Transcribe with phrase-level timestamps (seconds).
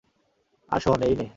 [0.69, 1.27] আর শোন এই নে।